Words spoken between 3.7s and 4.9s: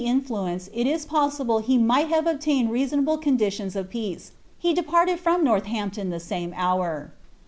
of peace, he